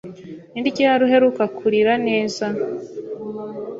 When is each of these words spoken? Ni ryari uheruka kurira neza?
Ni 0.51 0.59
ryari 0.69 1.01
uheruka 1.07 1.43
kurira 1.57 1.93
neza? 2.07 2.45